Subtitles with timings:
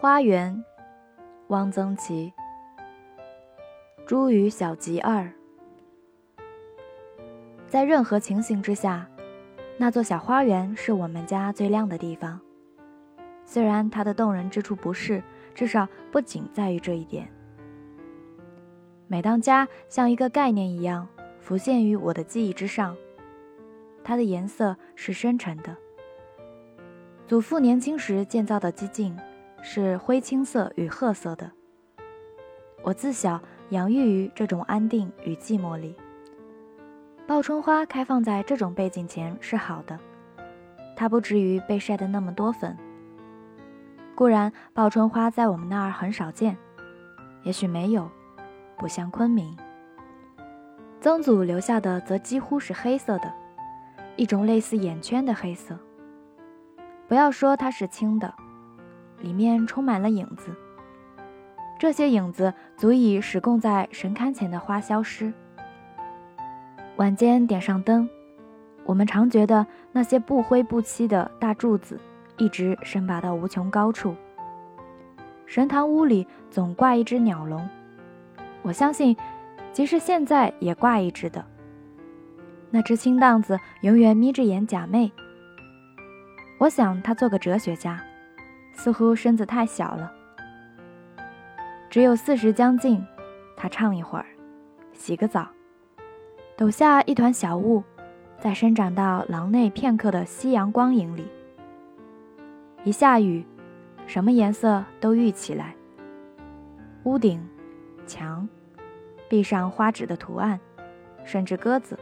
[0.00, 0.64] 花园，
[1.48, 2.32] 汪曾祺。
[4.06, 5.30] 茱萸小集二。
[7.66, 9.06] 在任何情形之下，
[9.76, 12.40] 那座小花园是我们家最亮的地方。
[13.44, 15.22] 虽然它的动人之处不是，
[15.54, 17.30] 至少不仅在于这一点。
[19.06, 21.06] 每当家像一个概念一样
[21.40, 22.96] 浮现于我的记忆之上，
[24.02, 25.76] 它的颜色是深沉的。
[27.26, 29.14] 祖父年轻时建造的寂静。
[29.62, 31.50] 是灰青色与褐色的。
[32.82, 35.94] 我自小养育于这种安定与寂寞里。
[37.26, 39.98] 报春花开放在这种背景前是好的，
[40.96, 42.76] 它不至于被晒得那么多粉。
[44.14, 46.56] 固然，报春花在我们那儿很少见，
[47.44, 48.10] 也许没有，
[48.76, 49.56] 不像昆明。
[51.00, 53.32] 曾祖留下的则几乎是黑色的，
[54.16, 55.78] 一种类似眼圈的黑色。
[57.06, 58.34] 不要说它是青的。
[59.20, 60.54] 里面充满了影子，
[61.78, 65.32] 这些影子足以使供在神龛前的花消失。
[66.96, 68.08] 晚间点上灯，
[68.84, 71.98] 我们常觉得那些不灰不漆的大柱子
[72.36, 74.14] 一直伸拔到无穷高处。
[75.46, 77.68] 神堂屋里总挂一只鸟笼，
[78.62, 79.16] 我相信，
[79.72, 81.44] 即使现在也挂一只的。
[82.70, 85.10] 那只青荡子永远眯着眼假寐。
[86.58, 88.00] 我想他做个哲学家。
[88.72, 90.12] 似乎身子太小了，
[91.88, 93.04] 只有四十将近。
[93.56, 94.24] 他唱一会儿，
[94.94, 95.46] 洗个澡，
[96.56, 97.84] 抖下一团小雾，
[98.38, 101.26] 再伸展到廊内片刻的夕阳光影里。
[102.82, 103.44] 一下雨，
[104.06, 105.74] 什么颜色都郁起来。
[107.04, 107.46] 屋顶、
[108.06, 108.48] 墙、
[109.28, 110.58] 壁上花纸的图案，
[111.22, 111.98] 甚至鸽子、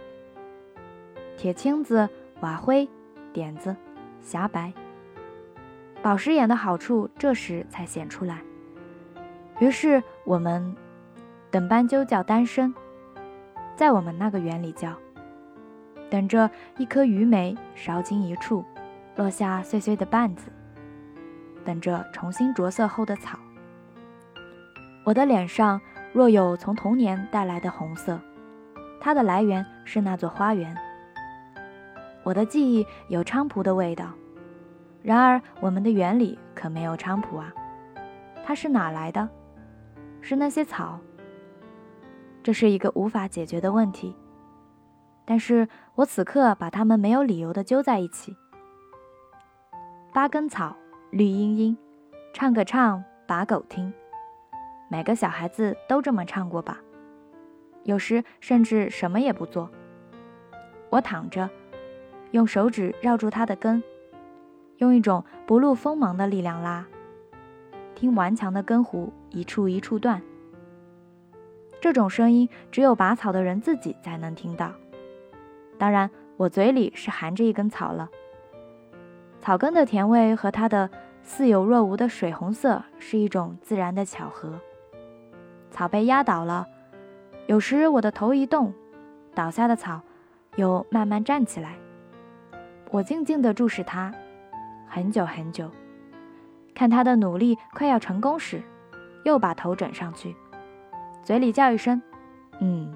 [1.37, 2.89] 铁青子、瓦灰、
[3.33, 3.75] 点子、
[4.21, 4.73] 霞白。
[6.03, 8.41] 宝石眼的好处这时才显出来。
[9.59, 10.75] 于是我们
[11.51, 12.73] 等斑鸠叫单身，
[13.75, 14.93] 在我们那个园里叫，
[16.09, 18.65] 等着一颗鱼梅烧金一处，
[19.17, 20.51] 落下碎碎的瓣子，
[21.65, 23.39] 等着重新着色后的草。
[25.05, 25.81] 我的脸上
[26.13, 28.21] 若有从童年带来的红色，
[29.01, 30.77] 它的来源是那座花园。
[32.23, 34.13] 我的记忆有菖蒲的味道。
[35.09, 37.51] 然而，我们的园里可没有菖蒲啊，
[38.45, 39.27] 它是哪来的？
[40.21, 41.01] 是那些草。
[42.43, 44.15] 这是一个无法解决的问题。
[45.25, 48.37] 但是我此刻把它们没有理由地揪在一起。
[50.13, 50.77] 八根草，
[51.11, 51.79] 绿茵茵，
[52.35, 53.91] 唱个唱，把狗听。
[54.91, 56.81] 每个小孩子都这么唱过吧？
[57.85, 59.71] 有时甚至什么也不做。
[60.91, 61.49] 我躺着，
[62.33, 63.83] 用手指绕住它的根。
[64.79, 66.87] 用一种不露锋芒的力量拉，
[67.95, 70.23] 听顽强的根弧一处一处断。
[71.81, 74.73] 这种声音只有拔草的人自己才能听到。
[75.79, 78.09] 当然，我嘴里是含着一根草了。
[79.41, 80.91] 草根的甜味和它的
[81.23, 84.61] 似有若无的水红色是一种自然的巧合。
[85.71, 86.67] 草被压倒了，
[87.47, 88.73] 有时我的头一动，
[89.35, 90.01] 倒下的草
[90.57, 91.77] 又慢慢站起来。
[92.91, 94.15] 我静静地注视它。
[94.89, 95.71] 很久很久，
[96.75, 98.63] 看他的努力快要成功时，
[99.25, 100.35] 又把头枕上去，
[101.23, 102.01] 嘴里叫一声
[102.61, 102.95] “嗯”。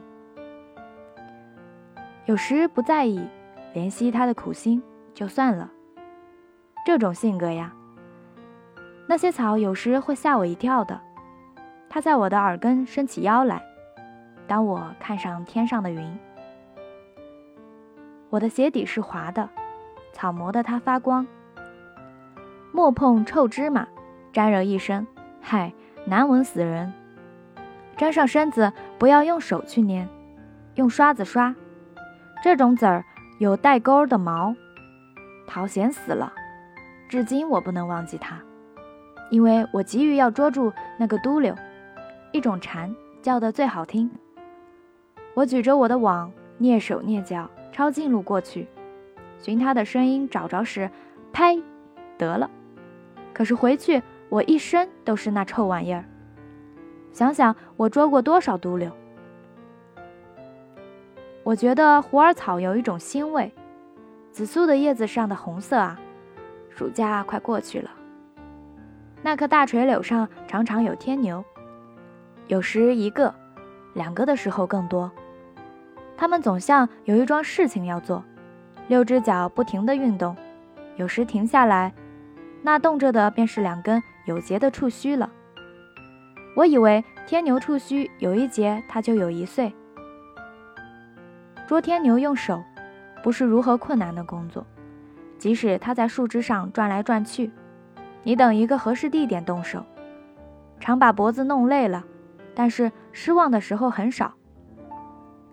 [2.26, 3.28] 有时不在意，
[3.74, 4.82] 怜惜他的苦心
[5.12, 5.70] 就算了。
[6.84, 7.72] 这种性格呀，
[9.06, 11.00] 那些草有时会吓我一跳的。
[11.88, 13.62] 他在我的耳根伸起腰来，
[14.46, 16.18] 当我看上天上的云，
[18.30, 19.48] 我的鞋底是滑的，
[20.12, 21.26] 草磨得它发光。
[22.74, 23.86] 莫碰臭芝麻，
[24.32, 25.06] 沾惹一身，
[25.42, 25.72] 嗨，
[26.06, 26.90] 难闻死人。
[27.98, 30.08] 沾上身子，不要用手去捏，
[30.76, 31.54] 用刷子刷。
[32.42, 33.04] 这种籽儿
[33.38, 34.54] 有带钩的毛，
[35.46, 36.32] 讨嫌死了。
[37.10, 38.40] 至今我不能忘记它，
[39.30, 41.54] 因为我急于要捉住那个嘟溜，
[42.32, 44.10] 一种蝉叫得最好听。
[45.34, 48.66] 我举着我的网，蹑手蹑脚抄近路过去，
[49.38, 50.90] 寻它的声音找着时，
[51.34, 51.58] 拍，
[52.16, 52.50] 得了。
[53.32, 56.04] 可是回去，我一身都是那臭玩意儿。
[57.12, 58.90] 想想我捉过多少毒瘤。
[61.42, 63.52] 我觉得虎耳草有一种腥味，
[64.30, 65.98] 紫苏的叶子上的红色啊。
[66.70, 67.90] 暑假快过去了，
[69.22, 71.44] 那棵大垂柳上常常有天牛，
[72.46, 73.34] 有时一个、
[73.92, 75.10] 两个的时候更多。
[76.16, 78.24] 它们总像有一桩事情要做，
[78.88, 80.34] 六只脚不停地运动，
[80.96, 81.92] 有时停下来。
[82.62, 85.30] 那动着的便是两根有节的触须了。
[86.56, 89.74] 我以为天牛触须有一节，它就有一岁。
[91.66, 92.62] 捉天牛用手，
[93.22, 94.66] 不是如何困难的工作。
[95.38, 97.50] 即使它在树枝上转来转去，
[98.22, 99.84] 你等一个合适地点动手，
[100.78, 102.04] 常把脖子弄累了，
[102.54, 104.34] 但是失望的时候很少。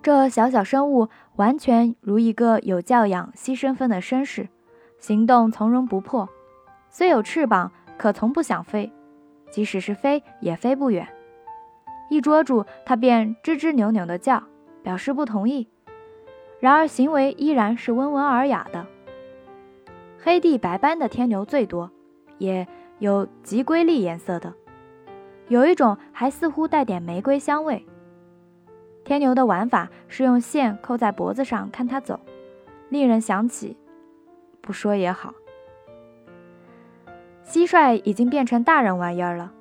[0.04, 4.50] 这小小生物完全如一个有教养、惜身份的绅士，
[5.00, 6.30] 行动从容不迫。
[6.90, 8.92] 虽有翅膀，可从不想飞，
[9.52, 11.08] 即使是飞，也飞不远。
[12.10, 14.44] 一捉住它，便吱吱扭扭地叫，
[14.82, 15.68] 表示不同意。
[16.60, 18.86] 然而行为依然是温文尔雅的。
[20.22, 21.90] 黑地白斑的天牛最多，
[22.40, 24.54] 也有极瑰丽颜色的，
[25.48, 27.86] 有一种还似乎带点玫瑰香味。
[29.06, 32.20] 天牛的玩法是用线扣在脖子上看它走，
[32.90, 33.78] 令人想起，
[34.60, 35.34] 不说也好。
[37.50, 39.52] 蟋蟀已经变成大人玩意儿了，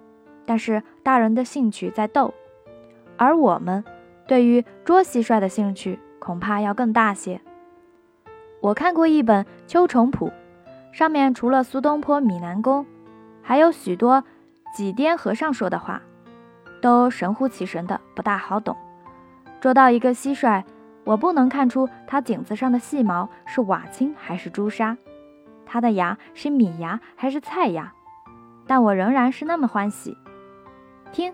[0.45, 2.35] 但是大人的兴趣在斗，
[3.17, 3.83] 而我们
[4.27, 7.41] 对于捉蟋蟀的兴趣恐怕要更大些。
[8.61, 10.29] 我看过一本《秋虫谱》，
[10.95, 12.85] 上面除了苏东坡、米南宫，
[13.41, 14.23] 还有许多
[14.75, 16.03] 几颠和尚说的话，
[16.83, 18.77] 都神乎其神的，不大好懂。
[19.63, 20.63] 捉到一个蟋蟀，
[21.05, 24.95] 我不能看出它颈子上的细毛是瓦青还是朱砂。
[25.71, 27.93] 它的牙是米牙还是菜牙？
[28.67, 30.17] 但我仍然是那么欢喜。
[31.13, 31.33] 听，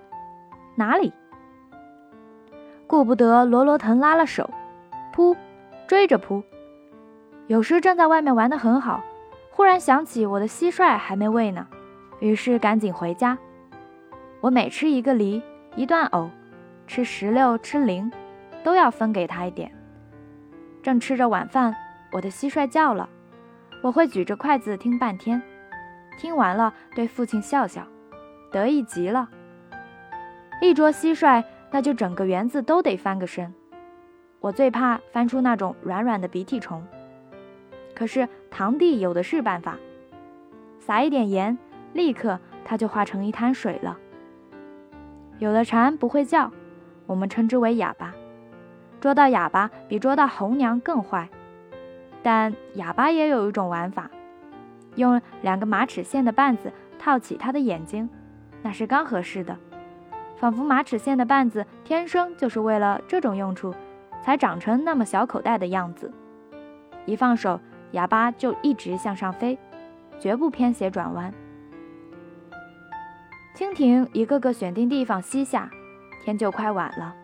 [0.74, 1.12] 哪里？
[2.86, 4.50] 顾不得罗罗腾拉了手，
[5.12, 5.36] 扑，
[5.86, 6.42] 追着扑。
[7.46, 9.02] 有时正在外面玩得很好，
[9.50, 11.66] 忽然想起我的蟋蟀还没喂呢，
[12.18, 13.38] 于是赶紧回家。
[14.40, 15.42] 我每吃一个梨，
[15.76, 16.28] 一段藕，
[16.86, 18.10] 吃石榴，吃菱，
[18.62, 19.72] 都要分给他一点。
[20.82, 21.74] 正吃着晚饭，
[22.12, 23.08] 我的蟋蟀叫了。
[23.84, 25.42] 我会举着筷子听半天，
[26.16, 27.86] 听完了对父亲笑笑，
[28.50, 29.28] 得意极了。
[30.62, 33.52] 一捉蟋蟀，那就整个园子都得翻个身。
[34.40, 36.82] 我最怕翻出那种软软的鼻涕虫，
[37.94, 39.76] 可是堂弟有的是办法，
[40.80, 41.58] 撒一点盐，
[41.92, 43.98] 立刻它就化成一滩水了。
[45.38, 46.50] 有的蝉不会叫，
[47.04, 48.14] 我们称之为哑巴，
[49.02, 51.28] 捉到哑巴比捉到红娘更坏。
[52.24, 54.10] 但哑巴也有一种玩法，
[54.94, 58.08] 用两个马齿苋的绊子套起它的眼睛，
[58.62, 59.58] 那是刚合适的，
[60.38, 63.74] 仿佛马齿苋的绊子天生就是为了这种用处，
[64.22, 66.10] 才长成那么小口袋的样子。
[67.04, 67.60] 一放手，
[67.90, 69.58] 哑巴就一直向上飞，
[70.18, 71.30] 绝不偏斜转弯。
[73.54, 75.70] 蜻蜓一个个选定地方栖下，
[76.24, 77.14] 天就快晚了。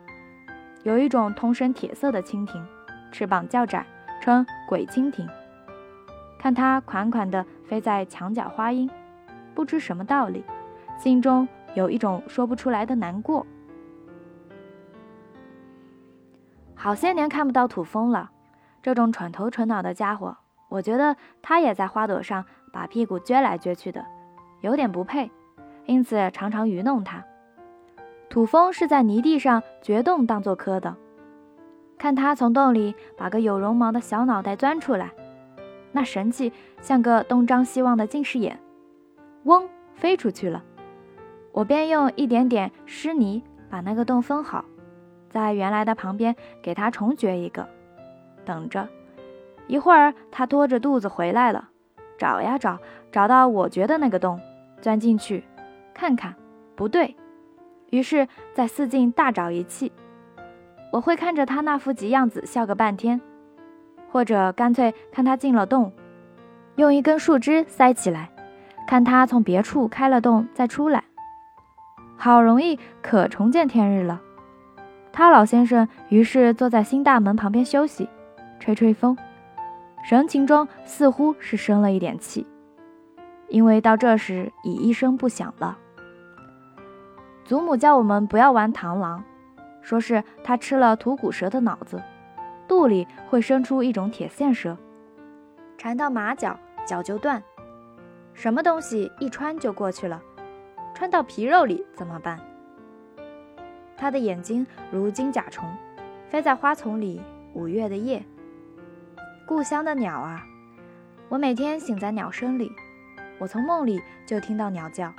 [0.83, 2.63] 有一种通身铁色的蜻蜓，
[3.11, 3.87] 翅膀较窄。
[4.21, 5.29] 称鬼蜻蜓，
[6.39, 8.89] 看它款款地飞在墙角花荫，
[9.55, 10.45] 不知什么道理，
[10.99, 13.47] 心中有一种说不出来的难过。
[16.75, 18.31] 好些年看不到土蜂了，
[18.83, 20.37] 这种蠢头蠢脑的家伙，
[20.69, 24.05] 我觉得它也在花朵上把屁股撅来撅去的，
[24.61, 25.31] 有点不配，
[25.87, 27.25] 因此常常愚弄它。
[28.31, 30.97] 土蜂是在泥地上掘洞当做窠的。
[32.01, 35.11] 看他从洞里把个有绒毛的小脑袋钻出来，
[35.93, 38.59] 那神气像个东张西望的近视眼，
[39.45, 40.65] 嗡飞出去了。
[41.53, 44.65] 我便用一点点湿泥把那个洞封好，
[45.29, 47.69] 在原来的旁边给他重掘一个，
[48.47, 48.89] 等着。
[49.67, 51.69] 一会儿他拖着肚子回来了，
[52.17, 52.79] 找呀找，
[53.13, 54.41] 找到我掘的那个洞，
[54.81, 55.45] 钻进去，
[55.93, 56.35] 看看
[56.75, 57.15] 不对，
[57.91, 59.93] 于是再四进大找一气。
[60.93, 63.21] 我会看着他那副急样子笑个半天，
[64.11, 65.93] 或者干脆看他进了洞，
[66.77, 68.31] 用一根树枝塞起来，
[68.87, 71.05] 看他从别处开了洞再出来。
[72.17, 74.21] 好容易可重见天日了。
[75.13, 78.09] 他老先生于是坐在新大门旁边休息，
[78.59, 79.17] 吹吹风，
[80.05, 82.47] 神情中似乎是生了一点气，
[83.49, 85.79] 因为到这时已一声不响了。
[87.45, 89.25] 祖母叫我们不要玩螳螂。
[89.83, 92.03] 说是他吃了吐骨蛇的脑子，
[92.69, 94.77] 肚里会生出一种铁线蛇，
[95.79, 97.43] 缠到马脚，脚就断。
[98.35, 100.23] 什么东西一穿就过去了，
[100.95, 102.39] 穿到皮肉里怎么办？
[103.97, 105.69] 他的眼睛如金甲虫，
[106.29, 107.21] 飞在花丛里。
[107.53, 108.25] 五月的夜，
[109.45, 110.47] 故乡的鸟啊，
[111.29, 112.71] 我每天醒在鸟声里，
[113.41, 115.13] 我从梦里就听到鸟叫，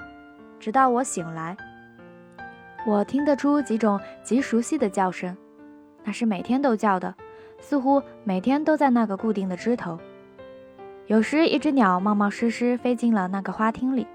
[0.57, 1.57] 直到我醒来。
[2.85, 5.37] 我听得出几种极熟悉的叫声，
[6.03, 7.13] 那是每天都叫的，
[7.59, 9.99] 似乎每天都在那个固定的枝头。
[11.05, 14.07] 有时一只鸟冒冒失失飞进了那个花厅里，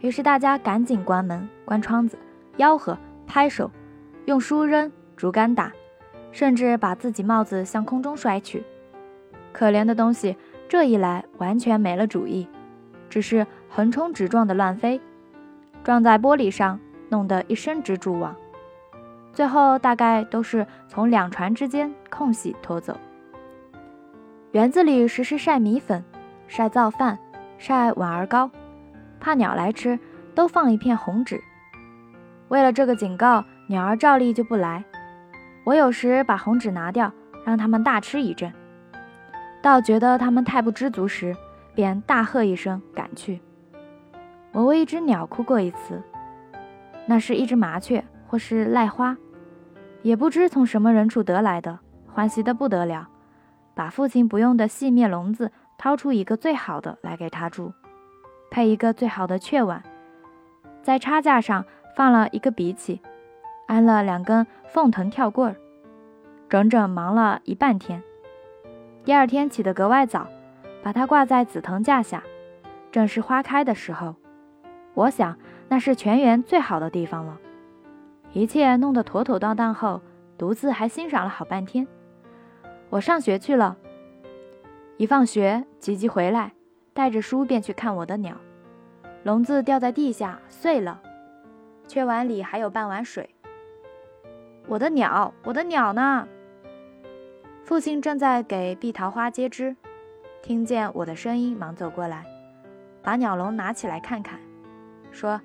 [0.00, 2.16] 于是大家赶紧关门、关窗子，
[2.56, 2.96] 吆喝、
[3.26, 3.70] 拍手，
[4.24, 5.72] 用书扔、竹竿打，
[6.32, 8.64] 甚至把自己帽子向空中摔去。
[9.52, 10.36] 可怜的东西，
[10.68, 12.48] 这一来完全没了主意，
[13.10, 15.00] 只是横冲直撞的乱飞，
[15.82, 18.34] 撞在玻璃上，弄得一身蜘蛛网。
[19.32, 22.96] 最后大概都是从两船之间空隙拖走。
[24.52, 26.02] 园子里时时晒米粉、
[26.48, 27.18] 晒造饭、
[27.58, 28.50] 晒碗儿糕，
[29.20, 29.98] 怕鸟来吃，
[30.34, 31.38] 都放一片红纸。
[32.48, 34.84] 为了这个警告，鸟儿照例就不来。
[35.64, 37.12] 我有时把红纸拿掉，
[37.44, 38.50] 让它们大吃一阵。
[39.60, 41.36] 到觉得它们太不知足时，
[41.74, 43.40] 便大喝一声赶去。
[44.52, 46.00] 我为一只鸟哭过一次，
[47.06, 49.16] 那是一只麻雀或是癞花，
[50.02, 51.78] 也不知从什么人处得来的，
[52.12, 53.08] 欢喜得不得了。
[53.74, 57.72] 把父亲不用的细面笼子掏出一个最好的来给他住，
[58.50, 59.82] 配一个最好的雀碗，
[60.82, 63.00] 在叉架上放了一个鼻起，
[63.66, 65.56] 安了两根凤藤跳棍儿，
[66.48, 68.02] 整整忙了一半天。
[69.04, 70.26] 第二天起得格外早，
[70.82, 72.22] 把它挂在紫藤架下，
[72.90, 74.16] 正是花开的时候。
[74.94, 75.36] 我想
[75.68, 77.38] 那是全园最好的地方了。
[78.32, 80.00] 一切弄得妥妥当当后，
[80.36, 81.86] 独自还欣赏了好半天。
[82.90, 83.76] 我上学去了，
[84.96, 86.52] 一放学，吉吉回来，
[86.92, 88.36] 带着书便去看我的鸟。
[89.24, 91.00] 笼子掉在地下碎了，
[91.88, 93.30] 雀碗里还有半碗水。
[94.68, 96.28] 我的鸟，我的鸟呢？
[97.64, 99.74] 父亲正在给碧桃花接枝，
[100.42, 102.24] 听见我的声音，忙走过来，
[103.02, 104.38] 把鸟笼拿起来看看，
[105.10, 105.40] 说：“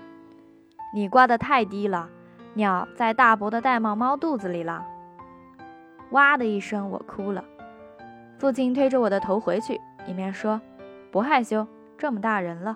[0.94, 2.10] 你挂得太低了，
[2.54, 4.86] 鸟在大伯的玳瑁猫肚子里了。”
[6.12, 7.44] 哇的一声，我哭了。
[8.38, 10.60] 父亲推着我的头回去，一面说
[11.12, 11.66] ：“不害羞，
[11.98, 12.76] 这么大人了。”